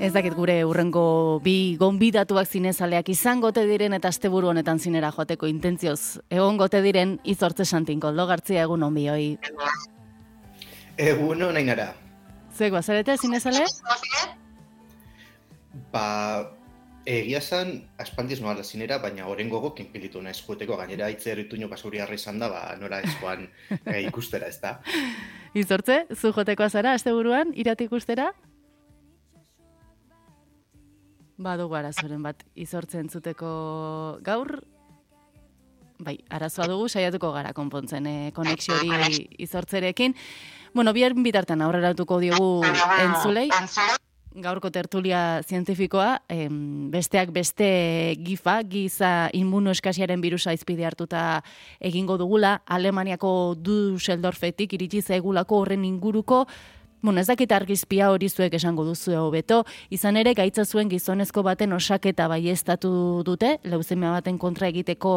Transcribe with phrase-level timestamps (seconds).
[0.00, 5.44] Ez dakit gure urrengo bi gonbidatuak zinezaleak izango te diren eta asteburu honetan zinera joateko
[5.50, 6.22] intentzioz.
[6.32, 9.26] Egon gote diren izortze santin koldo gartzia egun onbi hoi.
[10.96, 11.90] Egun honain ara.
[12.56, 13.66] Zuek bazarete zinezale?
[15.92, 16.06] Ba,
[17.04, 21.68] egia zan, aspaldiz noala zinera, baina oren gogo kinpilitu nahi eskueteko gainera itze erritu nio
[21.68, 23.50] basuri harri izan da, ba, nora eskoan
[23.84, 24.78] e, ikustera ez da.
[25.60, 28.32] Izortze, zu joteko azara, asteburuan, irati ikustera?
[31.40, 33.50] Badugu arazoren bat izortzen zuteko
[34.24, 34.58] gaur,
[36.04, 40.16] bai, arazoa dugu, saiatuko gara konpontzen e, konexio hori izortzerekin.
[40.74, 43.48] Bueno, bihar bitartan aurreratuko diogu entzulei,
[44.30, 47.70] gaurko tertulia zientifikoa, em, besteak beste
[48.22, 51.42] gifa, giza inmunoeskasiaren birusa izpide hartuta
[51.80, 56.44] egingo dugula, Alemaniako Düsseldorfetik iritsi zaigulako horren inguruko,
[57.02, 61.72] Bueno, ez dakit argizpia hori zuek esango duzu hobeto, izan ere gaitza zuen gizonezko baten
[61.72, 62.90] osaketa baiestatu
[63.24, 65.14] dute, leuzemia baten kontra egiteko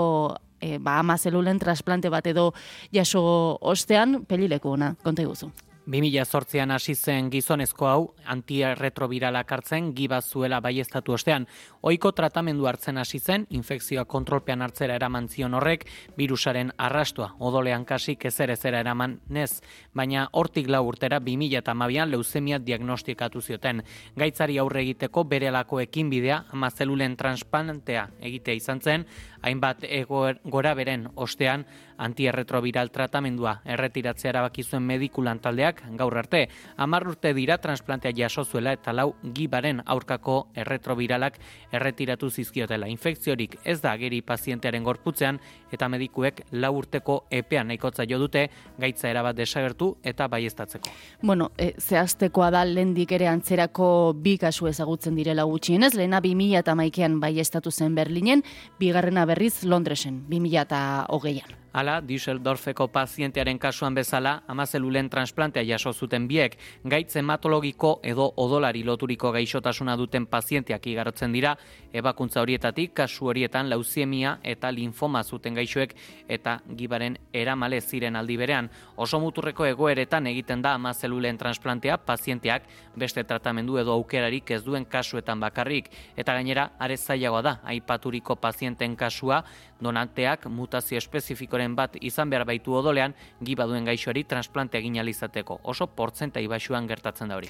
[0.61, 2.54] e, ba, ama zelulen trasplante bat edo
[2.95, 3.26] jaso
[3.59, 5.52] ostean, pelileku ona, konta guzu.
[5.88, 11.48] 2008an hasi zen gizonezko hau antirretrobiralak hartzen giba zuela baiestatu ostean.
[11.81, 15.86] Oiko tratamendu hartzen hasi zen infekzioa kontrolpean hartzera eraman zion horrek
[16.17, 19.61] virusaren arrastua odolean kasik ezer ezera eraman nez,
[19.94, 23.84] baina hortik lau urtera 2012an leuzemia diagnostikatu zioten.
[24.16, 29.06] Gaitzari aurre egiteko berelako ekin bidea amazelulen transplantea egitea izan zen,
[29.44, 31.66] hainbat egor, gora beren ostean
[32.03, 36.47] antierretroviral tratamendua erretiratzea erabaki zuen medikulan taldeak gaur arte.
[36.77, 41.38] Hamar urte dira transplantea jaso zuela eta lau gibaren aurkako erretroviralak
[41.71, 42.88] erretiratu zizkiotela.
[42.88, 45.39] Infekziorik ez da ageri pazientearen gorputzean
[45.71, 48.47] eta medikuek lau urteko epean nahikotza jo dute
[48.80, 50.89] gaitza erabat desagertu eta baiestatzeko.
[51.21, 56.75] Bueno, e, zehaztekoa da lendik ere antzerako bi kasu ezagutzen direla gutxienez, lehena 2000 eta
[56.75, 58.44] maikean baiestatu zen Berlinen,
[58.80, 61.62] bigarrena berriz Londresen, 2000 eta hogeian.
[61.74, 66.54] Hala, Düsseldorfeko pazientearen kasuan bezala, amazelulen transplantea jaso zuten biek,
[66.86, 71.56] gaitz hematologiko edo odolari loturiko gaixotasuna duten pazienteak igarotzen dira,
[71.89, 75.95] ebakuntza horietatik kasu horietan lauziemia eta linfoma zuten gaixoek
[76.30, 78.70] eta gibaren eramale ziren aldi berean.
[78.95, 85.42] Oso muturreko egoeretan egiten da amazelulen transplantea pazienteak beste tratamendu edo aukerarik ez duen kasuetan
[85.42, 89.42] bakarrik, eta gainera, are zailagoa da, aipaturiko pazienten kasua,
[89.83, 95.60] donanteak mutazio espezifikoren bat izan behar baitu odolean, giba duen gaixoari transplante egin alizateko.
[95.64, 97.50] Oso portzenta ibasuan gertatzen da hori.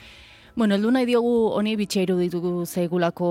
[0.56, 3.28] Bueno, eldu nahi diogu honi bitxeiru ditugu zeigulako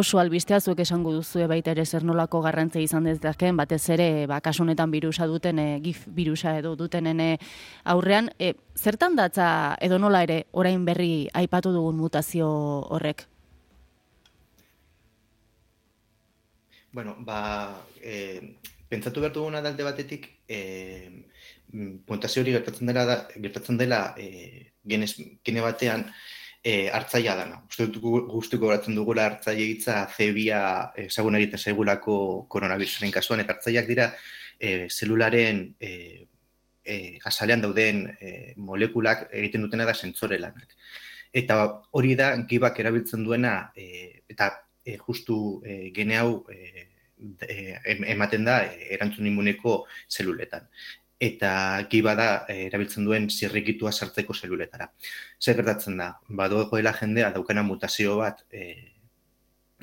[0.00, 4.42] oso albistea zuek esango duzu baita ere zer nolako garrantzea izan dezakeen, batez ere ba,
[4.44, 7.30] kasunetan birusa duten, e, gif birusa edo dutenen e,
[7.84, 8.28] aurrean.
[8.38, 12.50] E, zertan datza edo nola ere orain berri aipatu dugun mutazio
[12.92, 13.24] horrek?
[16.92, 21.24] Bueno, ba, e, pentsatu behar duguna dalde batetik, e,
[22.06, 25.12] puntazio hori gertatzen dela, da, gertatzen dela e, genez,
[25.44, 26.06] gene batean
[26.62, 27.60] e, hartzaia dana.
[27.68, 28.00] Uste dut
[28.32, 30.62] guztuko geratzen dugula hartzaia hitza zebia
[31.04, 34.10] ezagun egiten segulako koronavirusaren kasuan, eta hartzaiak dira
[34.58, 35.92] e, zelularen e,
[36.84, 40.74] e, azalean dauden e, molekulak egiten dutena da sentzore lanak.
[41.32, 41.60] Eta
[41.92, 44.50] hori da, gibak erabiltzen duena, e, eta
[44.84, 46.87] e, justu e, gene hau e,
[48.14, 48.60] ematen da
[48.96, 50.68] erantzun immuneko zeluletan.
[51.18, 51.50] Eta
[51.90, 54.86] giba da erabiltzen duen zirrikitua sartzeko zeluletara.
[55.42, 58.68] Zer gertatzen da, badoegoela jendea daukana mutazio bat e,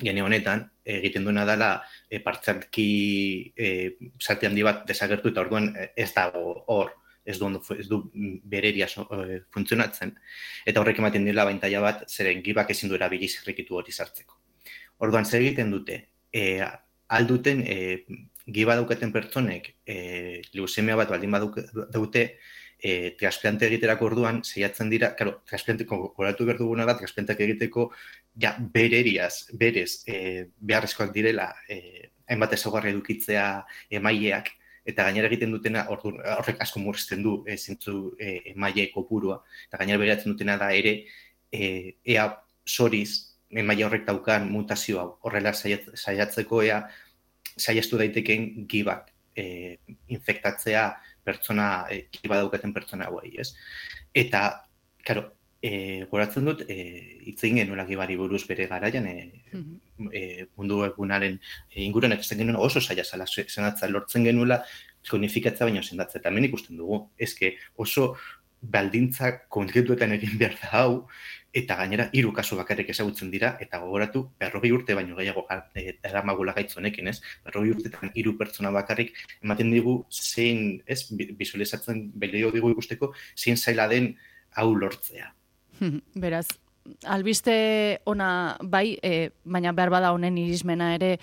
[0.00, 1.70] gene honetan, egiten duena dela
[2.08, 2.88] e, partzalki
[3.56, 3.68] e,
[4.22, 6.94] zati handi bat desagertu eta orduan ez dago hor,
[7.26, 8.00] ez du, ez du
[8.44, 8.88] bereria
[9.52, 10.14] funtzionatzen.
[10.64, 14.38] Eta horrek ematen dira baintaia bat, zeren gibak ezin du erabili zirrikitu hori sartzeko.
[15.04, 15.98] Orduan, zer egiten dute?
[16.32, 16.62] E,
[17.08, 18.04] alduten, e,
[18.46, 22.26] giba daukaten pertsonek, e, leusemia bat baldin badute,
[22.78, 27.88] e, transplante egiterako orduan, zeiatzen dira, karo, transplanteko goratu behar duguna da, transplanteak egiteko,
[28.42, 33.46] ja, bereriaz, berez, e, beharrezkoak direla, e, hainbat ezagarra edukitzea
[33.98, 34.52] emaileak,
[34.86, 40.02] eta gainera egiten dutena, horrek asko murrizten du, e, zintzu e, emaile kopurua, eta gainera
[40.04, 41.00] beratzen dutena da ere,
[41.50, 42.28] e, ea
[42.66, 46.80] soriz, maila horrek daukan mutazio hau horrela saiatzeko ea
[47.56, 50.88] saiestu daitekeen gibak e, infektatzea
[51.24, 53.52] pertsona e, giba daukaten pertsona hauei, ez?
[54.14, 54.42] Eta,
[55.04, 55.26] claro,
[55.62, 56.76] e, goratzen dut, e,
[57.32, 59.42] itzegin genuela gibari buruz bere garaian, e,
[60.12, 61.38] e, mundu egunaren
[61.70, 64.62] e, inguruan, eta genuen oso saia zala, senatza lortzen genuela,
[65.10, 68.14] konifikatza baino sendatza, eta hemen ikusten dugu, ezke oso
[68.60, 70.92] baldintza konkretuetan egin behar da hau,
[71.56, 75.46] eta gainera hiru kasu bakarrik ezagutzen dira eta gogoratu berrogei urte baino gehiago
[76.04, 77.20] eramagula gaitz honekin, ez?
[77.46, 83.88] Berrogei urtetan hiru pertsona bakarrik ematen digu zein, ez, visualizatzen belio digu ikusteko zein zaila
[83.88, 84.12] den
[84.56, 85.32] hau lortzea.
[86.26, 86.46] Beraz,
[87.04, 87.56] albiste
[88.04, 88.30] ona
[88.60, 91.16] bai, e, baina behar bada honen irismena ere,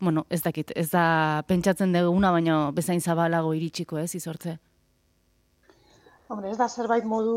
[0.00, 4.58] bueno, ez dakit, ez da pentsatzen duguna, baina bezain zabalago iritsiko ez, izortze?
[6.28, 7.34] Hombre, ez da zerbait modu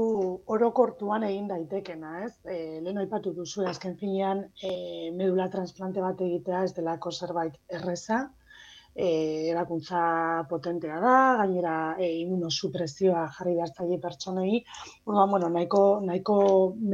[0.52, 2.34] orokortuan egin daitekena, ez?
[2.44, 4.72] E, lehen aipatu duzu, azken finean, e,
[5.16, 8.18] medula transplante bat egitea ez delako zerbait erreza,
[8.92, 9.06] e,
[9.54, 10.02] erakuntza
[10.50, 14.60] potentea da, gainera e, imunosupresioa jarri behartzaile pertsonei,
[15.06, 16.36] Orduan, bueno, nahiko, nahiko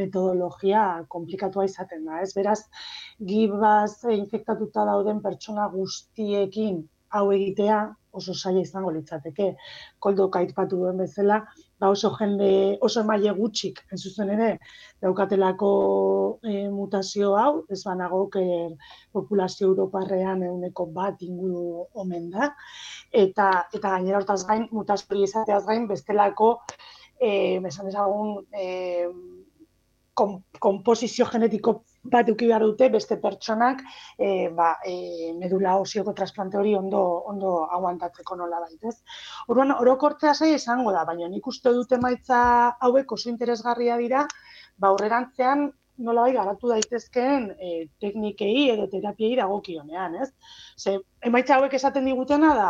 [0.02, 0.84] metodologia
[1.16, 2.30] komplikatua izaten da, ez?
[2.38, 2.60] Beraz,
[3.32, 6.84] gibaz infektatuta dauden pertsona guztiekin
[7.18, 7.80] hau egitea
[8.20, 9.48] oso saia izango litzateke.
[10.04, 11.42] Koldo kaitpatu duen bezala,
[11.80, 14.50] ba oso jende, oso emaile gutxik, ez zuzen ere,
[15.04, 15.70] daukatelako
[16.42, 18.24] e, mutazio hau, ez banago,
[19.14, 22.52] populazio europarrean euneko bat inguru omen da,
[23.12, 26.56] eta, eta gainera hortaz gain, mutazio izateaz gain, bestelako,
[27.20, 29.08] e, besan ezagun, e,
[30.60, 33.82] komposizio genetiko bat eduki behar dute beste pertsonak
[34.18, 37.02] e, ba, e, medula osioko trasplante hori ondo
[37.32, 38.96] ondo aguantatzeko nola baitez.
[39.48, 42.40] Orduan, orokortzea sai izango da, baina nik uste dute maitza
[42.88, 44.26] hauek oso interesgarria dira,
[44.78, 45.70] ba, aurrerantzean
[46.08, 47.72] nola bai garatu daitezkeen e,
[48.02, 50.30] teknikei edo terapiei dagokionean, ez?
[50.78, 52.70] Ze, emaitza hauek esaten digutena da,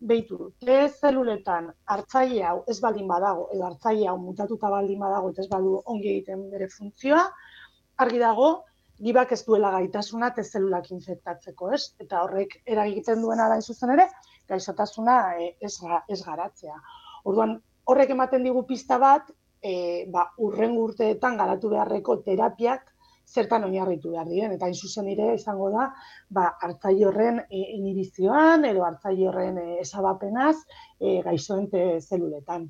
[0.00, 5.42] Beitu, T zeluletan hartzaile hau ez baldin badago, edo hartzaile hau mutatuta baldin badago, eta
[5.42, 7.26] ez badu ongi egiten bere funtzioa,
[8.04, 8.48] argi dago,
[9.00, 11.82] gibak ez duela gaitasuna te zelulak infektatzeko, ez?
[12.04, 14.06] Eta horrek eragiten duena da zuzen ere,
[14.48, 15.74] gaizotasuna e, ez,
[16.08, 16.76] ez garatzea.
[17.24, 17.56] Orduan,
[17.90, 19.30] horrek ematen digu pista bat,
[19.62, 19.74] e,
[20.12, 22.86] ba, urren urteetan garatu beharreko terapiak
[23.30, 25.86] zertan oinarritu behar diren, eta zuzen ere izango da,
[26.34, 30.56] ba, hartzai horren e, inibizioan, edo hartzai horren e, esabapenaz
[30.98, 32.68] e, gaizoente zeluletan.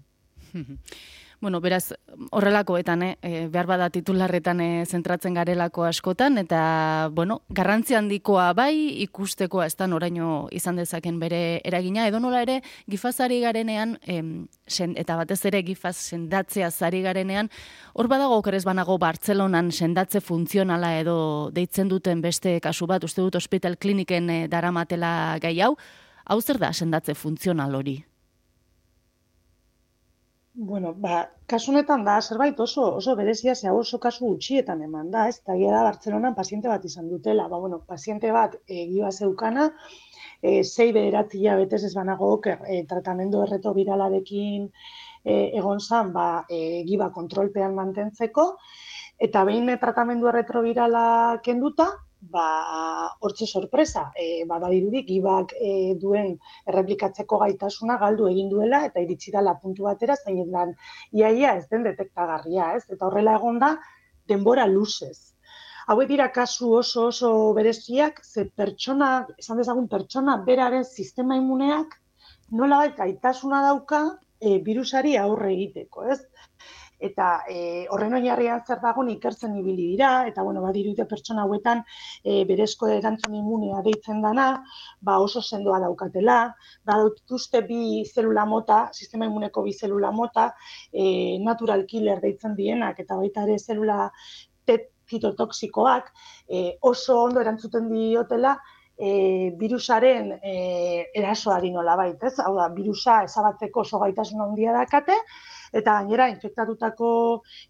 [1.40, 1.94] Bueno, beraz,
[2.32, 9.00] horrelakoetan, eh, eh, behar bada titularretan eh, zentratzen garelako askotan, eta, bueno, garrantzi handikoa bai,
[9.06, 14.92] ikusteko ez da noraino izan dezaken bere eragina, edo nola ere, gifazari garenean, em, sen,
[15.00, 17.48] eta batez ere gifaz sendatzea zari garenean,
[17.94, 23.40] hor badago okeres banago Bartzelonan sendatze funtzionala edo deitzen duten beste kasu bat, uste dut
[23.40, 25.72] hospital kliniken eh, daramatela gai hau,
[26.26, 28.02] hau zer da sendatze funtzional hori?
[30.62, 31.18] Bueno, ba,
[31.48, 35.38] kasunetan da, zerbait oso, oso berezia ze oso kasu gutxietan eman da, ez?
[35.38, 39.70] Eta da, Bartzelonan paziente bat izan dutela, ba, bueno, paziente bat egiba zeukana,
[40.42, 44.68] e, zei beheratzi betez ez banago, e, tratamendu erreto viralarekin
[45.24, 48.46] e, egon zan, ba, e, giba kontrolpean mantentzeko,
[49.18, 51.88] eta behin tratamendu erretrovirala kenduta,
[52.20, 56.34] ba, hortze sorpresa, e, ba, badirudik, gibak e, duen
[56.69, 60.75] erreplikatzeko gaitasuna galdu egin duela, eta iritsi da puntu batera, zain lan,
[61.12, 62.84] iaia ez den detektagarria, ez?
[62.90, 63.76] Eta horrela egon da,
[64.28, 65.32] denbora luzez.
[65.90, 71.96] Hauek dira kasu oso oso bereziak, ze pertsona, esan dezagun pertsona, beraren sistema imuneak,
[72.50, 74.02] nola gaitasuna dauka,
[74.40, 76.20] e, virusari aurre egiteko, ez?
[77.00, 81.82] Eta e, horren oinarrian zer dago ikertzen ibili dira eta bueno badiruite pertsona hauetan
[82.25, 84.63] e, berezko erantzun immunea deitzen dana
[85.01, 86.39] ba oso sendoa daukatela
[86.84, 90.55] ba dituzte bi zelula mota sistema immuneko bi zelula mota
[90.93, 94.10] e, natural killer deitzen dienak eta baita ere zelula
[95.10, 96.13] fitotoxikoak
[96.48, 98.55] e, oso ondo erantzuten diotela
[99.01, 100.55] e, virusaren e,
[101.17, 102.36] erasoari nola baita, ez?
[102.44, 105.17] Hau da, virusa ezabatzeko oso gaitasun handia dakate,
[105.72, 107.10] eta gainera infektatutako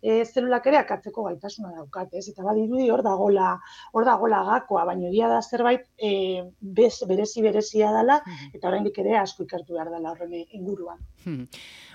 [0.02, 2.26] e, zelulak ere akatzeko gaitasuna daukat, ez?
[2.32, 3.52] Eta badirudi hor dagola,
[3.92, 6.12] hor dagola gakoa, baina egia da zerbait e,
[6.60, 8.20] bez, berezi berezia dela
[8.54, 10.98] eta oraindik ere asko ikertu behar dela horren inguruan.
[11.24, 11.46] Hmm.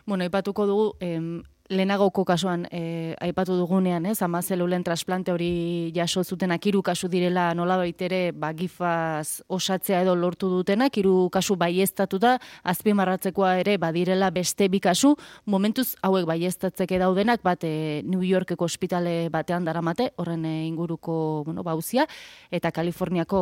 [0.05, 6.24] Bueno, ipatuko dugu, em, lehenagoko kasuan e, aipatu dugunean, ez, ama zelulen trasplante hori jaso
[6.24, 12.38] zutenak hiru kasu direla nola baitere ba, gifaz osatzea edo lortu dutenak, hiru kasu baiestatuta,
[12.63, 19.31] azpimarratzekoa ere badirela beste bi kasu, momentuz hauek baiestatzeke daudenak, bat e, New Yorkeko ospitale
[19.34, 22.05] batean daramate, horren e, inguruko bueno, bauzia,
[22.51, 23.39] eta Kaliforniako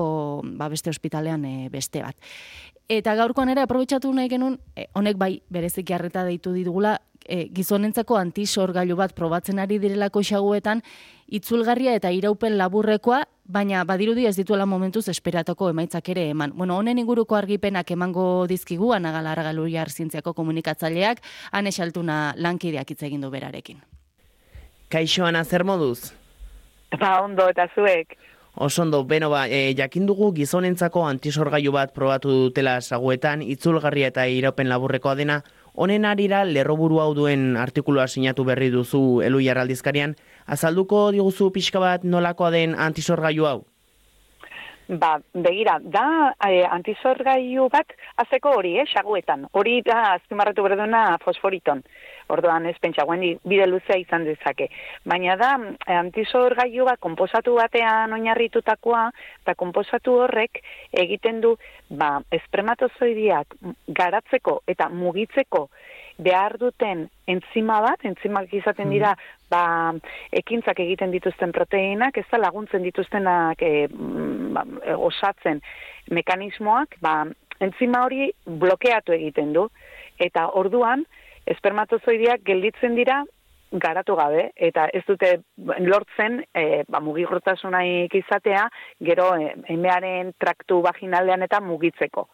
[0.56, 2.15] ba, beste ospitalean e, beste bat.
[2.92, 4.58] Eta gaurkoan ere aprobetsatu nahi genuen,
[5.00, 10.84] honek bai bereziki harreta deitu ditugula, e, gizonentzako antisorgailu bat probatzen ari direlako xaguetan,
[11.27, 16.53] itzulgarria eta iraupen laburrekoa, baina badirudi ez dituela momentuz esperatoko emaitzak ere eman.
[16.56, 23.22] Bueno, honen inguruko argipenak emango dizkigu, anagala argalu zientziako komunikatzaileak, ane xaltuna lankideak hitz egin
[23.22, 23.82] du berarekin.
[24.89, 26.13] Kaixoan zer moduz?
[27.00, 28.18] Ba, ondo eta zuek.
[28.56, 34.70] Osondo, beno ba, e, jakin dugu gizonentzako antisorgailu bat probatu dutela saguetan, itzulgarria eta iraupen
[34.70, 35.39] laburrekoa dena,
[35.74, 40.15] honen arira lerroburu hau duen artikulua sinatu berri duzu elu jarraldizkarian,
[40.46, 43.60] azalduko diguzu pixka bat nolakoa den antisorgailu hau?
[44.88, 49.48] Ba, begira, da e, antizorgailu bat azeko hori, eh, xaguetan.
[49.53, 51.84] Hori da azpimarratu berduna fosforiton.
[52.32, 54.70] Orduan ez pentsa, guen bide luzea izan dezake.
[55.10, 55.51] Baina da,
[55.88, 59.10] e, antizorgailu bat komposatu batean oinarritutakoa,
[59.44, 60.62] eta komposatu horrek
[61.03, 61.56] egiten du,
[61.89, 65.68] ba, esprematozoidiak garatzeko eta mugitzeko
[66.24, 69.48] behar duten entzima bat, entzimak izaten dira, mm.
[69.50, 69.63] ba,
[70.32, 73.88] ekintzak egiten dituzten proteinak, ez da laguntzen dituztenak e,
[74.53, 74.65] ba,
[74.98, 75.62] osatzen
[76.13, 77.24] mekanismoak, ba,
[77.63, 79.68] entzima hori blokeatu egiten du.
[80.22, 81.06] Eta orduan,
[81.45, 83.23] espermatozoidiak gelditzen dira
[83.73, 85.31] garatu gabe, eta ez dute
[85.81, 88.67] lortzen e, ba, mugigortasunaik izatea,
[89.01, 92.27] gero e, emearen traktu vaginaldean eta mugitzeko.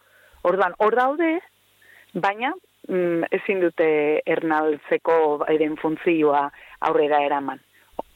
[0.49, 1.31] Orduan, hor daude,
[2.13, 2.51] baina
[2.89, 3.89] mm, ezin dute
[4.25, 6.45] ernaltzeko eren funtzioa
[6.89, 7.63] aurrera eraman.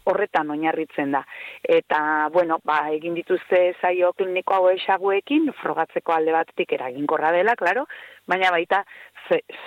[0.04, 1.22] Horretan oinarritzen da.
[1.64, 7.86] Eta, bueno, ba, egin dituzte zaio kliniko hau esaguekin, frogatzeko alde batetik eraginkorra dela, claro,
[8.28, 8.82] baina baita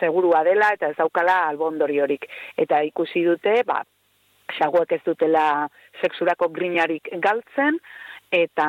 [0.01, 2.27] segurua dela eta ez daukala albondori horik.
[2.57, 3.83] Eta ikusi dute, ba,
[4.55, 5.47] esaguek ez dutela
[6.03, 7.79] sexurako grinarik galtzen,
[8.33, 8.69] eta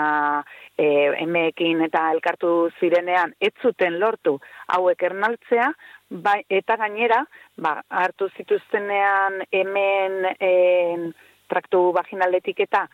[0.77, 0.85] e,
[1.23, 4.37] emeekin eta elkartu zirenean ez zuten lortu
[4.75, 5.71] hauek ernaltzea,
[6.09, 7.23] bai, eta gainera,
[7.57, 11.11] ba, hartu zituztenean hemen en,
[11.49, 12.85] traktu vaginaletik eta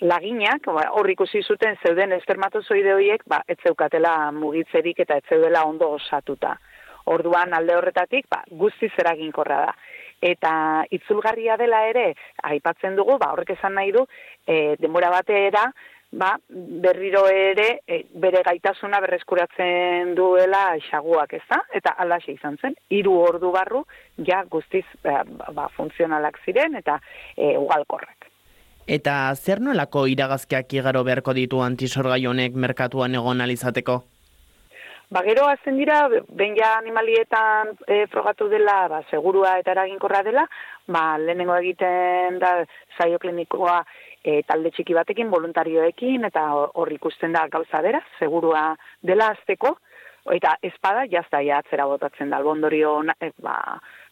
[0.00, 5.64] laginak, ba, hor ikusi zuten zeuden espermatozoide horiek, ba, ez zeukatela mugitzerik eta ez zeudela
[5.66, 6.56] ondo osatuta.
[7.08, 9.76] Orduan alde horretatik, ba, guztiz eraginkorra da.
[10.20, 10.50] Eta
[10.90, 12.08] itzulgarria dela ere,
[12.50, 14.04] aipatzen dugu, ba, horrek esan nahi du,
[14.46, 15.68] e, denbora bateera,
[16.10, 21.60] ba, berriro ere e, bere gaitasuna berreskuratzen duela xaguak, ez da?
[21.74, 23.84] Eta alaxe izan zen, hiru ordu barru,
[24.26, 25.22] ja guztiz ba,
[25.52, 26.98] ba, funtzionalak ziren eta
[27.36, 28.28] e, ugalkorrak.
[28.88, 34.00] Eta zer nolako iragazkiak igaro beharko ditu antisorgai honek merkatuan egon alizateko?
[35.10, 36.02] Ba, gero azten dira,
[36.36, 40.42] ben ja animalietan e, frogatu dela, ba, segurua eta eraginkorra dela,
[40.84, 42.50] ba, lehenengo egiten da
[42.98, 43.78] saio klinikoa
[44.20, 49.78] e, talde txiki batekin, voluntarioekin, eta hor ikusten da gauza dera, segurua dela azteko,
[50.36, 53.56] eta espada jazta ja atzera botatzen da, albondorio e, ba,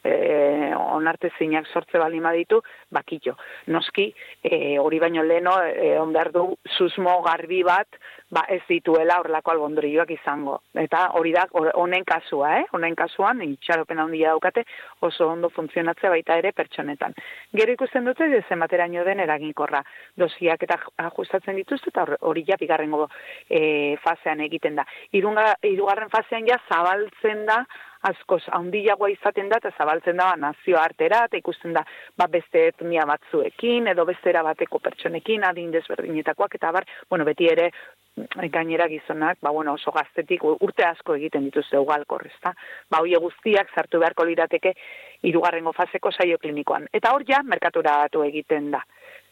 [0.07, 2.61] e, onarte zinak sortze bali ditu,
[2.91, 3.37] bakitxo.
[3.67, 7.89] Noski, e, hori baino leno, e, on behar du, susmo garbi bat,
[8.31, 10.59] ba ez dituela horrelako albondorioak izango.
[10.75, 12.65] Eta hori da, honen kasua, eh?
[12.75, 14.65] honen kasuan, itxaropen handia daukate,
[15.07, 17.15] oso ondo funtzionatzea baita ere pertsonetan.
[17.55, 19.83] Gero ikusten dute, dezen bateraino den eraginkorra.
[20.19, 23.07] Dosiak eta ajustatzen dituzte, eta hori ja bigarrengo
[23.49, 24.87] e, fasean egiten da.
[25.15, 27.63] Irunga, irugarren fasean ja zabaltzen da,
[28.11, 31.83] askoz handiagoa izaten da eta zabaltzen da nazio artera eta ikusten da
[32.19, 37.71] ba beste etnia batzuekin edo bestera bateko pertsonekin adin desberdinetakoak eta bar bueno beti ere
[37.71, 42.55] mm, gainera gizonak ba bueno oso gaztetik urte asko egiten dituzte ugalkor ezta?
[42.91, 44.75] Ba hoe guztiak sartu beharko lirateke
[45.23, 46.89] hirugarrengo faseko saio klinikoan.
[46.93, 48.85] Eta hor ja merkaturatu egiten da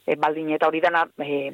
[0.07, 1.51] e, baldin eta hori dana e,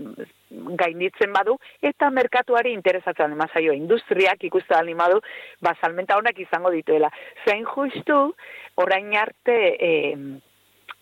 [0.50, 5.20] gainditzen badu, eta merkatuari interesatzen dima zaio, industriak ikustu da badu,
[5.60, 7.10] ba, salmenta honak izango dituela.
[7.46, 8.34] Zein justu,
[8.76, 10.16] orain arte, e,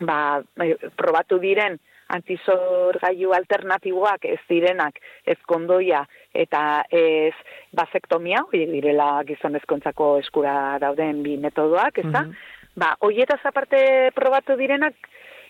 [0.00, 1.78] ba, e, probatu diren,
[2.08, 4.96] antizorgailu alternatiboak ez direnak
[5.28, 7.34] ez kondoia eta ez
[7.76, 12.22] basektomia, horiek direla gizonezkontzako eskura dauden bi metodoak, ez da?
[12.22, 12.56] Mm -hmm.
[12.78, 14.94] Ba, hoietaz aparte probatu direnak,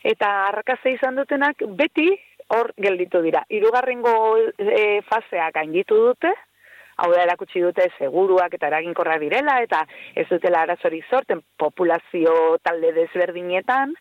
[0.02, 2.10] eta arrakaze izan dutenak beti
[2.54, 3.44] hor gelditu dira.
[3.48, 4.12] Hirugarrengo
[4.58, 6.32] e, fasea gainditu dute,
[6.98, 12.92] hau da erakutsi dute seguruak eta eraginkorra direla eta ez dutela arazori sorten populazio talde
[12.96, 13.94] desberdinetan,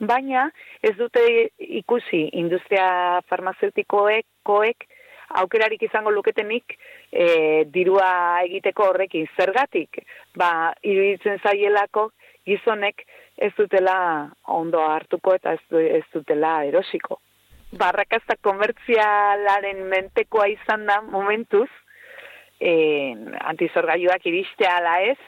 [0.00, 0.48] baina
[0.82, 1.22] ez dute
[1.58, 4.88] ikusi industria farmazeutikoek koek
[5.40, 6.76] aukerarik izango luketenik
[7.10, 10.02] e, dirua egiteko horrekin zergatik
[10.36, 12.10] ba iruditzen zaielako
[12.46, 13.06] gizonek
[13.36, 17.20] ez dutela ondo hartuko eta ez, dutela erosiko.
[17.74, 21.68] Barrakazta komertzialaren mentekoa izan da momentuz,
[22.60, 25.18] eh, antizorgaiuak iristea ala ez,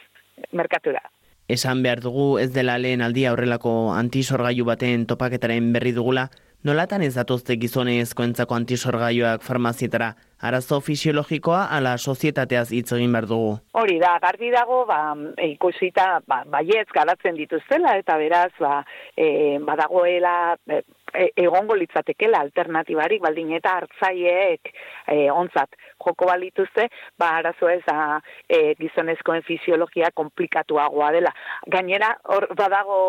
[0.53, 1.03] merkatura.
[1.49, 6.29] Esan behar dugu ez dela lehen aldia horrelako antizorgaiu baten topaketaren berri dugula,
[6.67, 10.11] nolatan ez datozte gizonezko entzako antisorgaioak farmazietara,
[10.43, 13.53] arazo fisiologikoa ala sozietateaz hitz egin behar dugu?
[13.79, 15.01] Hori da, garbi dago, ba,
[15.47, 18.81] ikusita, ba, baietz garatzen dituztela, eta beraz, ba,
[19.17, 20.35] e, badagoela,
[21.17, 24.71] e, egongo litzatekela alternatibarik baldin eta hartzaileek
[25.09, 31.33] e, onzat joko balituzte, ba arazo ez da e, gizonezkoen fisiologia komplikatuagoa dela.
[31.73, 33.01] Gainera, hor badago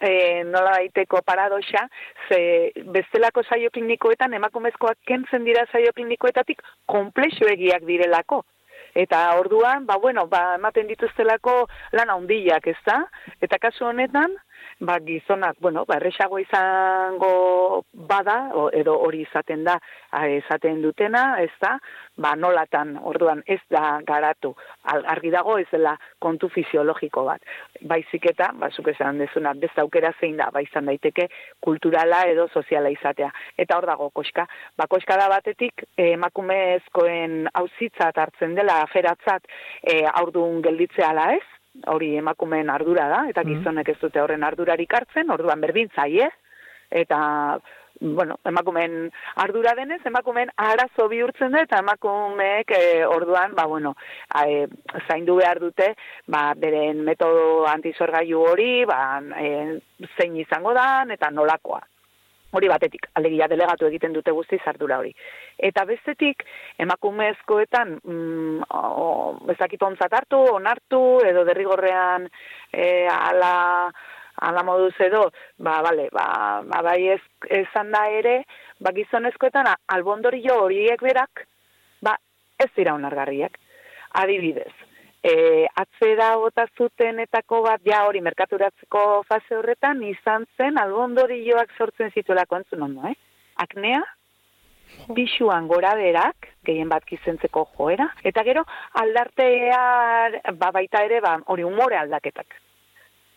[0.00, 0.12] e,
[0.44, 1.86] nola daiteko paradoxa,
[2.28, 8.42] ze bestelako saio klinikoetan emakumezkoak kentzen dira saio klinikoetatik komplexo egiak direlako.
[8.94, 11.54] Eta orduan, ba bueno, ba ematen dituztelako
[11.96, 12.98] lan handiak, ezta?
[13.40, 14.34] Eta kasu honetan,
[14.80, 19.78] ba, gizonak, bueno, ba, erresago izango bada, o, edo hori izaten da,
[20.38, 21.76] esaten dutena, ez da,
[22.16, 24.52] ba, nolatan, orduan, ez da garatu,
[24.84, 27.44] argi dago ez dela kontu fisiologiko bat.
[27.88, 31.28] Baizik eta, ba, zuk esan dezuna, beste aukera zein da, ba, izan daiteke,
[31.60, 33.30] kulturala edo soziala izatea.
[33.56, 34.46] Eta hor dago, koska,
[34.78, 39.48] ba, koska da batetik, emakumezkoen hauzitzat hartzen dela, aferatzat,
[39.82, 41.44] e, aurdun gelditzea ala ez,
[41.86, 43.52] hori emakumeen ardura da, eta mm.
[43.52, 46.28] gizonek ez dute horren ardurarik hartzen, orduan berdin zaie,
[46.90, 47.20] eta
[48.02, 49.10] bueno, emakumeen
[49.44, 53.94] ardura denez, emakumeen arazo bihurtzen da, eta emakumeek e, orduan, ba, bueno,
[54.34, 54.66] e,
[55.06, 55.92] zaindu behar dute,
[56.26, 59.00] ba, beren metodo antizorgailu hori, ba,
[59.38, 59.78] e,
[60.16, 61.82] zein izango da, eta nolakoa
[62.52, 65.12] hori batetik, alegia delegatu egiten dute guzti zardura hori.
[65.58, 66.44] Eta bestetik,
[66.84, 72.28] emakumezkoetan, mm, bezakit onzat hartu, onartu, edo derrigorrean
[72.72, 73.54] e, ala,
[74.48, 75.24] ala moduz edo,
[75.58, 76.26] ba, bale, ba,
[76.68, 77.22] ba bai ez,
[77.62, 78.42] ezan da ere,
[78.80, 81.46] ba, gizonezkoetan, albondorio horiek berak,
[82.04, 82.16] ba,
[82.58, 83.58] ez dira onargarriak.
[84.20, 84.72] Adibidez,
[85.22, 92.58] e, atzera gota zutenetako bat ja hori merkaturatzeko fase horretan izan zen albondorioak sortzen zituelako
[92.62, 93.14] entzun ondo, eh?
[93.62, 94.02] Aknea,
[95.14, 98.64] pixuan gora berak, gehien bat kizentzeko joera, eta gero
[99.00, 99.80] aldartea
[100.58, 102.58] ba, baita ere ba, hori umore aldaketak.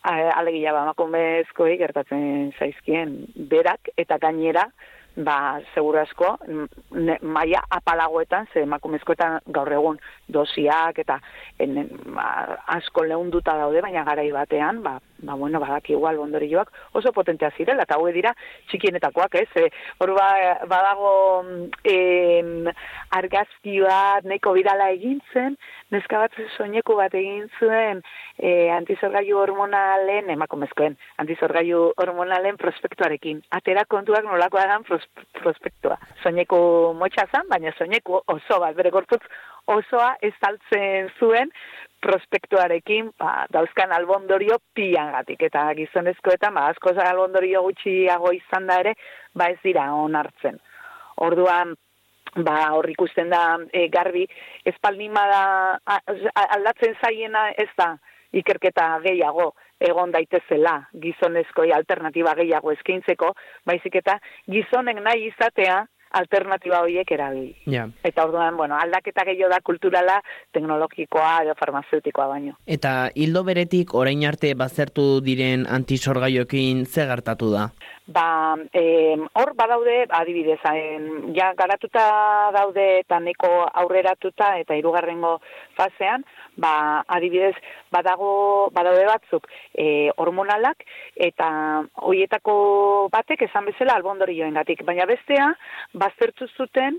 [0.06, 3.16] Alegia ba, makumezkoei gertatzen zaizkien
[3.50, 4.68] berak, eta gainera,
[5.16, 6.36] ba, seguru asko,
[7.22, 11.18] maia apalagoetan, ze emakumezkoetan gaur egun dosiak eta
[11.62, 12.28] en, ba,
[12.76, 17.84] asko lehunduta daude, baina garai batean, ba, ba bueno, badak igual bondorioak oso potentea zirela,
[17.84, 18.34] eta hau dira
[18.68, 19.48] txikienetakoak, ez?
[19.56, 20.28] E, hor ba,
[20.68, 21.14] badago
[21.84, 22.68] em,
[23.16, 25.56] argazki bat neko bidala egintzen,
[25.94, 28.02] neska bat soineku bat egin zuen
[28.38, 33.42] e, antizorgailu hormonalen, emakumezkoen, antizorgailu hormonalen prospektuarekin.
[33.56, 35.98] Atera kontuak nolakoa dan prospektua.
[36.22, 36.58] Soineku
[36.98, 39.24] motxa zan, baina soineku oso bat, bere gorputz
[39.66, 40.34] osoa ez
[41.18, 41.50] zuen
[42.02, 45.42] prospektuarekin ba, dauzkan albondorio piangatik.
[45.48, 48.94] Eta gizonezkoetan, ba, asko albondorio gutxiago izan da ere,
[49.34, 50.60] ba ez dira onartzen.
[51.26, 51.74] Orduan,
[52.36, 54.26] ba hor ikusten da e, garbi
[54.64, 55.42] espaldima da
[56.56, 57.94] aldatzen zaiena ez da
[58.36, 63.32] ikerketa gehiago egon daitezela gizonezkoi alternatiba gehiago eskaintzeko
[63.64, 64.18] baizik eta
[64.52, 67.56] gizonek nahi izatea alternatiba horiek erabili.
[67.66, 67.88] Ja.
[68.04, 70.20] Eta orduan, bueno, aldaketa gehiago da kulturala,
[70.52, 72.56] teknologikoa edo farmazeutikoa baino.
[72.66, 77.70] Eta hildo beretik orain arte bazertu diren antisorgaioekin ze gertatu da?
[78.06, 80.60] Ba, eh, hor badaude, adibidez,
[81.34, 83.48] ja garatuta daude eta neko
[83.82, 85.40] aurreratuta eta hirugarrengo
[85.74, 86.22] fasean,
[86.56, 87.56] ba, adibidez,
[87.90, 90.84] badago, badaude batzuk e, hormonalak,
[91.28, 91.48] eta
[92.08, 94.82] hoietako batek esan bezala albondorioen gatik.
[94.86, 95.48] Baina bestea,
[95.94, 96.98] baztertu zuten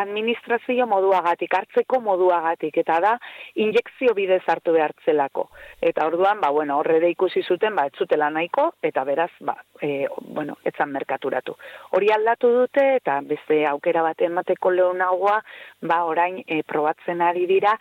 [0.00, 3.16] administrazio moduagatik, hartzeko moduagatik, eta da,
[3.54, 5.48] injekzio bidez hartu behartzelako.
[5.80, 10.06] Eta orduan, ba, bueno, horre ikusi zuten, ba, etzutela nahiko, eta beraz, ba, e,
[10.42, 11.54] bueno, etzan merkaturatu.
[11.94, 15.38] Hori aldatu dute, eta beste aukera baten mateko lehonagoa,
[15.86, 17.76] ba, orain, e, probatzen ari dira,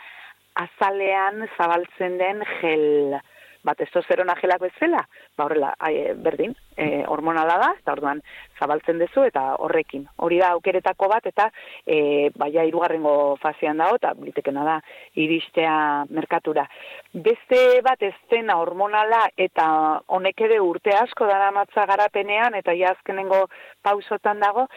[0.61, 3.17] azalean zabaltzen den gel
[3.63, 5.01] bat testosterona gelak bezala,
[5.37, 8.21] ba horrela, ai, berdin, e, hormonala da, eta orduan
[8.59, 10.07] zabaltzen duzu, eta horrekin.
[10.25, 11.49] Hori da aukeretako bat, eta
[11.85, 14.79] e, baia irugarrengo fasean dago, eta blitekena da,
[15.21, 15.75] iristea
[16.09, 16.65] merkatura.
[17.13, 19.67] Beste bat ez dena hormonala, eta
[20.07, 23.45] honek ere urte asko dara matza garapenean, eta jazkenengo
[23.83, 24.67] pausotan dago,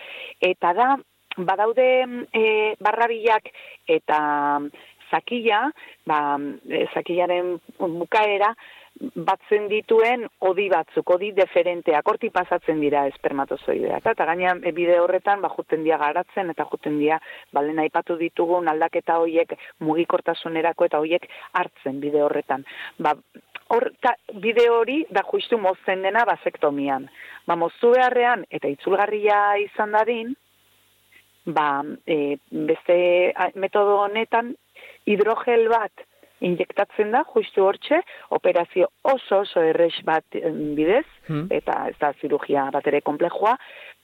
[0.41, 0.95] eta da,
[1.37, 1.89] badaude
[2.33, 3.49] e, barrabilak,
[3.91, 4.19] eta
[5.11, 5.67] zakila,
[6.07, 6.39] ba,
[6.69, 8.55] e, zakilaren bukaera,
[9.27, 14.07] batzen dituen odi batzuk, odi deferenteak, horti pasatzen dira espermatozoideak.
[14.13, 17.19] Eta gainean e, bide horretan, ba, juten dia garatzen, eta juten dia,
[17.53, 21.27] balen aipatu ditugun aldaketa hoiek mugikortasunerako eta hoiek
[21.59, 22.65] hartzen bide horretan.
[23.03, 23.17] Ba,
[23.75, 23.91] hor,
[24.41, 27.09] bide hori da justu mozen dena basektomian.
[27.49, 30.35] Ba, mozu beharrean, eta itzulgarria izan dadin,
[31.47, 32.97] ba, e, beste
[33.61, 34.55] metodo honetan,
[35.07, 36.07] hidrogel bat
[36.45, 38.01] injektatzen da, justu hortxe,
[38.37, 41.47] operazio oso oso errex bat bidez, hmm.
[41.55, 43.55] eta ez da zirugia bat ere komplejua,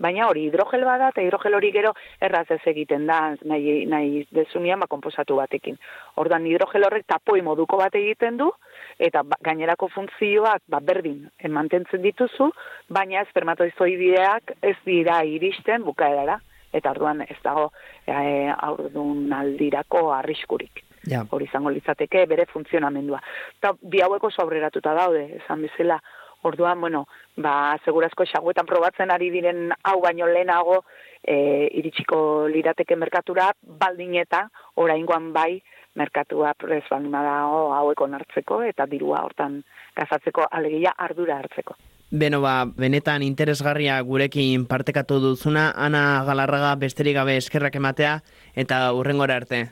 [0.00, 4.78] baina hori hidrogel bada, eta hidrogel hori gero erraz ez egiten da, nahi, nahi dezunia,
[4.80, 5.76] ba, komposatu batekin.
[6.22, 8.50] Ordan hidrogel horrek tapoi moduko bat egiten du,
[8.98, 12.50] eta ba, gainerako funtzioak ba, berdin mantentzen dituzu,
[12.88, 16.40] baina espermatozoideak ez dira iristen bukaerara
[16.72, 17.72] eta orduan ez dago
[18.06, 18.14] e,
[18.54, 20.84] aurdun aldirako arriskurik.
[21.08, 21.24] Ja.
[21.30, 23.20] Hori izango litzateke bere funtzionamendua.
[23.58, 26.00] Eta bi haueko aurreratuta daude, esan bezala,
[26.42, 30.80] orduan, bueno, ba, segurazko xaguetan probatzen ari diren hau baino lehenago
[31.22, 35.60] e, iritsiko lirateke merkatura, baldin eta oraingoan bai
[35.96, 39.62] merkatua prez baldin haueko nartzeko eta dirua hortan
[39.96, 41.76] gazatzeko alegia ardura hartzeko.
[42.10, 48.16] Beno ba, benetan interesgarria gurekin partekatu duzuna, Ana Galarraga besterik gabe eskerrak ematea,
[48.58, 49.68] eta urrengora arte.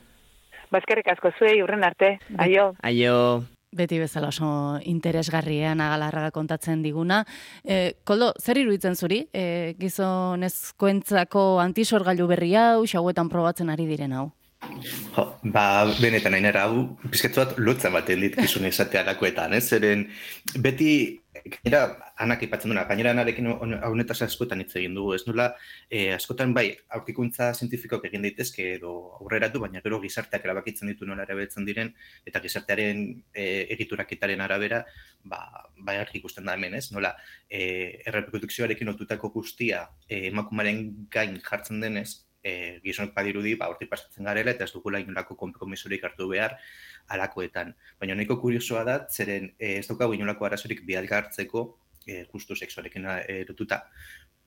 [0.73, 2.73] Ba, eskerrik asko zuei, urren arte, aio.
[2.85, 3.45] Aio.
[3.79, 7.21] Beti bezala oso interesgarria Ana Galarraga kontatzen diguna.
[7.65, 9.21] E, koldo, zer iruditzen zuri?
[9.33, 14.31] E, gizonezkoentzako antisorgailu berri hau, xauetan probatzen ari diren hau?
[15.15, 15.67] Jo, ba,
[16.01, 19.67] benetan ainera, hau, bizketzu bat lotzen bat elit gizun izatea lakoetan, ez?
[19.69, 20.07] Zeren,
[20.65, 20.91] beti,
[21.45, 21.85] gainera,
[22.19, 25.49] anak ipatzen duna, gainera anarekin honetaz askotan hitz egin dugu, ez nula,
[25.91, 26.67] e, askotan bai,
[26.99, 31.93] aurkikuntza zientifikoak egin daitezke edo aurreratu, baina gero gizarteak erabakitzen ditu nola erabetzen diren,
[32.27, 33.03] eta gizartearen
[33.33, 34.85] e, egituraketaren arabera,
[35.25, 35.43] ba,
[35.87, 36.89] bai ikusten da hemen, ez?
[36.93, 37.15] Nola,
[37.49, 44.27] e, erreprodukzioarekin otutako guztia e, emakumaren gain jartzen denez, e, gizonok badirudi, ba, hortik pasatzen
[44.27, 46.57] garela, eta ez dugula inolako kompromisorik hartu behar
[47.15, 47.75] alakoetan.
[48.01, 51.69] Baina nahiko kuriosoa da, zeren ez dukagu inolako arazorik bialga hartzeko,
[52.09, 53.83] e, justu seksualekin erotuta,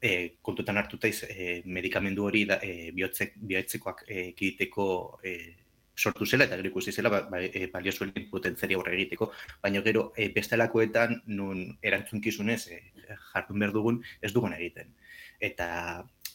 [0.02, 4.88] e, kontutan hartuta iz, e, medikamendu hori da, e, bihotzek, bihotzekoak e, egiteko
[5.24, 5.36] e,
[5.95, 7.67] sortu zela, eta gero ikusi zela, ba, ba, e,
[8.32, 12.82] potentziari aurre egiteko, baina gero e, bestelakoetan nun erantzunkizunez e,
[13.34, 14.93] jardun behar dugun, ez dugun egiten.
[15.39, 15.69] Eta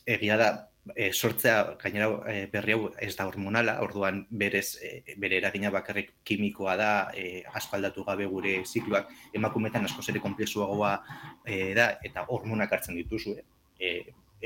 [0.07, 0.51] egia da,
[0.94, 6.12] e, sortzea gainera e, berri hau ez da hormonala, orduan berez e, bere eragina bakarrik
[6.25, 10.92] kimikoa da, e, aspaldatu gabe gure zikloak emakumetan asko zere komplexuagoa
[11.44, 13.37] e, da eta hormonak hartzen dituzu,
[13.81, 13.92] e,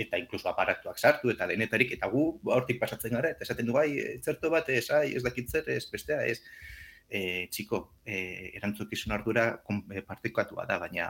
[0.01, 2.25] eta inkluso aparatuak sartu eta denetarik eta gu
[2.55, 5.85] hortik pasatzen gara eta esaten du bai zerto bat ez ai ez dakit zer ez
[5.91, 6.39] bestea ez.
[7.11, 9.49] E, txiko e, erantzukizun ardura
[10.07, 11.09] partekatua da baina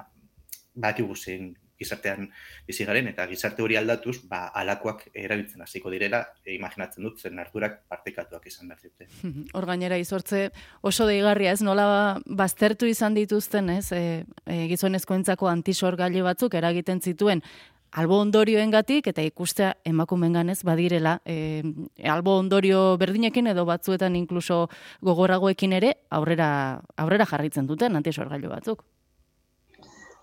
[0.72, 2.28] bakigu zen gizartean
[2.68, 7.40] bizi garen eta gizarte hori aldatuz, ba alakoak erabiltzen hasiko direla, e, imaginatzen dut zen
[7.40, 9.08] harturak partekatuak izan behar dute.
[9.56, 10.50] Hor gainera izortze
[10.86, 13.90] oso deigarria, ez nola baztertu izan dituzten, ez?
[13.96, 17.44] E, e, gizonezkoentzako antisorgailu batzuk eragiten zituen
[17.90, 21.62] albo ondorioengatik eta ikustea emakumengan ez badirela e,
[22.06, 24.68] albo ondorio berdinekin edo batzuetan inkluso
[25.02, 26.50] gogoragoekin ere aurrera
[26.96, 28.84] aurrera jarritzen duten antisorgailu batzuk.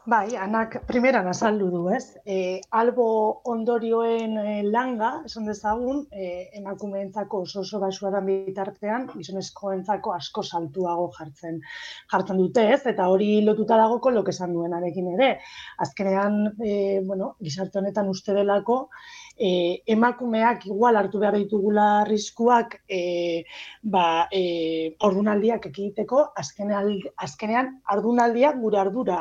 [0.08, 2.16] Bai, anak primeran azaldu du, ez?
[2.24, 2.36] E,
[2.80, 3.08] albo
[3.52, 6.30] ondorioen e, langa, esan dezagun, e,
[6.62, 11.60] emakumeentzako oso oso basuaran bitartean, gizonezkoentzako asko saltuago jartzen
[12.14, 12.80] jartzen dute, ez?
[12.94, 15.34] Eta hori lotuta dago kolok esan duen arekin ere.
[15.84, 18.86] Azkenean, e, bueno, gizarte honetan uste delako,
[19.36, 23.44] e, emakumeak igual hartu behar ditugula arriskuak e,
[23.84, 26.96] ba, e, ordunaldiak ekiteko, azkenean,
[27.28, 29.20] azkenean ardunaldiak gure ardura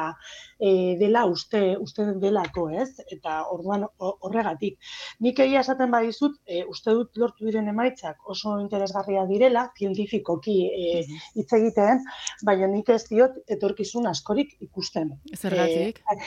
[0.58, 2.88] e, dela uste uste delako, ez?
[3.12, 4.78] Eta orduan horregatik.
[5.24, 11.02] Nik egia esaten badizut, e, uste dut lortu diren emaitzak oso interesgarria direla, zientifikoki e,
[11.36, 12.02] hitz egiten,
[12.46, 15.12] baina nik ez diot etorkizun askorik ikusten.
[15.36, 16.00] Zergatik?
[16.00, 16.18] E,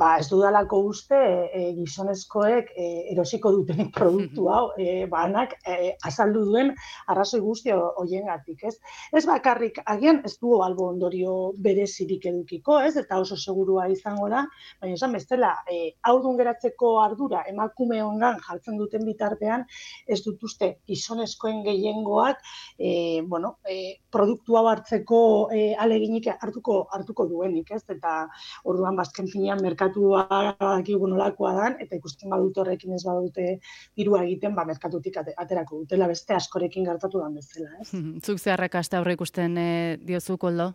[0.00, 6.44] ba, ez dudalako uste e, gizonezkoek e, erosiko duten produktu hau, e, banak e, azaldu
[6.50, 6.74] duen
[7.10, 8.76] arrazoi guzti hoiengatik, ez?
[9.16, 12.96] Ez bakarrik agian ez du albo ondorio berezirik edukiko, ez?
[13.00, 14.44] Eta oso seguru helburua izango da,
[14.80, 19.64] baina esan bestela, e, audun geratzeko ardura emakume ongan jartzen duten bitartean,
[20.06, 22.40] ez dut uste gizonezkoen gehiengoak
[22.78, 25.20] e, bueno, e, produktu hau hartzeko
[25.54, 27.84] e, aleginik hartuko hartuko duenik, ez?
[27.90, 28.28] Eta
[28.64, 30.26] orduan bazken finean merkatua
[30.58, 33.58] dakigu nolakoa dan, eta ikusten badut horrekin ez badute
[33.96, 37.90] dirua egiten, ba, merkatutik aterako dutela beste askorekin gertatu dan bezala, ez?
[38.26, 39.70] Zuk zeharrak aurre ikusten e,
[40.06, 40.72] diozu, Koldo?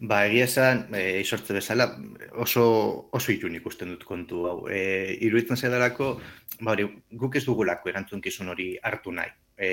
[0.00, 1.86] Ba, egia esan, e, izortze bezala,
[2.44, 2.64] oso,
[3.16, 4.56] oso itun ikusten dut kontu hau.
[4.72, 4.80] E,
[5.26, 6.14] iruditzen zedalako,
[6.60, 6.86] ba, hori,
[7.22, 9.32] guk ez dugulako erantzunkizun hori hartu nahi.
[9.60, 9.70] E,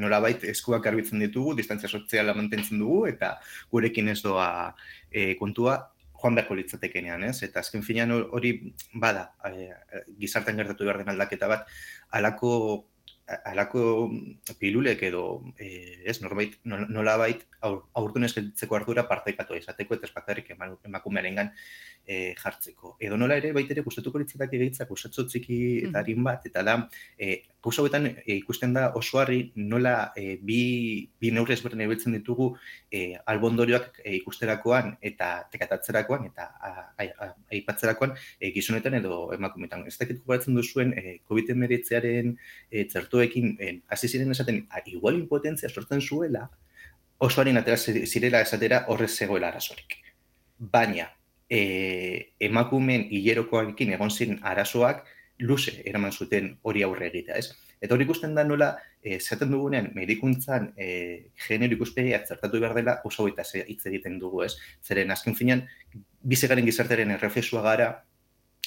[0.00, 3.34] nola bait, eskuak garbitzen ditugu, distantzia soziala mantentzen dugu, eta
[3.72, 4.48] gurekin ez doa
[5.10, 5.76] e, kontua,
[6.14, 7.36] joan beharko litzatekenean, ez?
[7.44, 8.54] Eta azken finean hori,
[8.96, 9.68] bada, e,
[10.22, 11.68] gizartan gertatu behar den aldaketa bat,
[12.16, 12.54] alako
[13.44, 14.10] alako
[14.60, 21.40] pilulek edo, e, ez, norbait, nola bait, aurtun eskeltzeko ardura partekatu izateko eta espakarrik emakumearen
[22.06, 22.96] e, jartzeko.
[23.00, 26.76] Edo nola ere, baitere, gustatuko litzatak egitzak, usatzo txiki eta harin bat, eta da,
[27.18, 32.50] e, hauetan e, ikusten da oso harri nola e, bi, bi neurrez berren ebiltzen ditugu
[32.90, 36.50] e, albondorioak e, ikusterakoan eta tekatatzerakoan eta
[37.00, 39.86] aipatzerakoan e, gizonetan edo emakumetan.
[39.88, 42.34] Ez dakit gogoratzen duzuen e, COVID-19
[42.70, 46.48] e, zertuekin e, hasi ziren esaten, a, igual impotentzia sortzen zuela,
[47.24, 50.00] osoaren atera zirela esatera horrez zegoela arazorik.
[50.58, 51.08] Baina,
[51.54, 55.04] e, emakumen hilerokoarekin egon ziren arazoak
[55.38, 57.52] luze eraman zuten hori aurre egitea, ez?
[57.82, 58.70] Eta hori ikusten da nola,
[59.02, 60.88] e, zaten dugunean, medikuntzan e,
[61.46, 64.54] genero ikuspegia zertatu behar dela oso eta hitz egiten dugu, ez?
[64.82, 65.66] Zeren, azken finean,
[66.22, 67.90] bizigaren gizartaren erreflexua gara,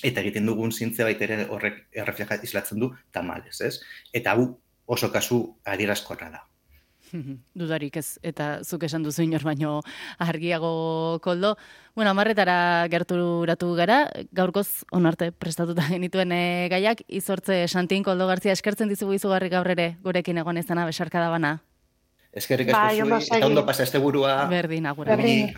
[0.04, 3.80] eta egiten dugun zintzea baita ere horrek errefleja izlatzen du tamales, ez?
[4.14, 4.52] Eta hau
[4.86, 6.46] oso kasu adierazkoa da.
[7.60, 9.82] Dudarik ez, eta zuk esan duzu inor baino
[10.20, 11.56] argiago koldo.
[11.96, 16.44] Bueno, amarretara gerturatu gara, gaurkoz onarte prestatuta genituen e,
[16.74, 21.32] gaiak, izortze Santin koldo gartzia eskertzen dizugu izugarri gaur ere gurekin egon ezana besarka da
[21.34, 21.58] bana.
[22.38, 24.46] Eskerrik asko bai, zui, eta ondo pasa este burua.
[24.52, 25.16] Berdin, agurra.
[25.16, 25.56] Berdin,